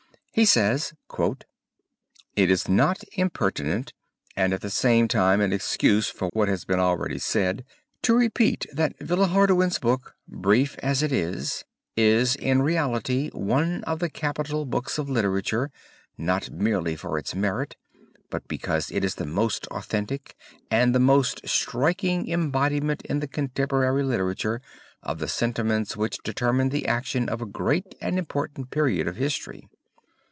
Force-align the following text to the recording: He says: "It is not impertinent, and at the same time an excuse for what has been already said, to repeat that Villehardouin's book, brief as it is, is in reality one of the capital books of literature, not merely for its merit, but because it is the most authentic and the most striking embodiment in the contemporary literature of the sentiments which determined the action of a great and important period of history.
He 0.33 0.45
says: 0.45 0.93
"It 1.19 2.49
is 2.49 2.69
not 2.69 3.03
impertinent, 3.17 3.91
and 4.33 4.53
at 4.53 4.61
the 4.61 4.69
same 4.69 5.09
time 5.09 5.41
an 5.41 5.51
excuse 5.51 6.09
for 6.09 6.29
what 6.31 6.47
has 6.47 6.63
been 6.63 6.79
already 6.79 7.19
said, 7.19 7.65
to 8.03 8.15
repeat 8.17 8.65
that 8.71 8.95
Villehardouin's 9.01 9.77
book, 9.79 10.15
brief 10.29 10.77
as 10.77 11.03
it 11.03 11.11
is, 11.11 11.65
is 11.97 12.37
in 12.37 12.61
reality 12.61 13.29
one 13.33 13.83
of 13.83 13.99
the 13.99 14.09
capital 14.09 14.63
books 14.63 14.97
of 14.97 15.09
literature, 15.09 15.69
not 16.17 16.49
merely 16.49 16.95
for 16.95 17.17
its 17.17 17.35
merit, 17.35 17.75
but 18.29 18.47
because 18.47 18.89
it 18.89 19.03
is 19.03 19.15
the 19.15 19.25
most 19.27 19.67
authentic 19.67 20.35
and 20.71 20.95
the 20.95 20.99
most 21.01 21.45
striking 21.45 22.29
embodiment 22.31 23.01
in 23.03 23.19
the 23.19 23.27
contemporary 23.27 24.01
literature 24.01 24.61
of 25.03 25.19
the 25.19 25.27
sentiments 25.27 25.97
which 25.97 26.19
determined 26.23 26.71
the 26.71 26.87
action 26.87 27.27
of 27.27 27.41
a 27.41 27.45
great 27.45 27.93
and 27.99 28.17
important 28.17 28.71
period 28.71 29.09
of 29.09 29.17
history. 29.17 29.67